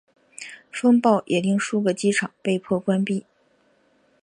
[0.71, 3.23] 风暴也令数个机场被迫关闭。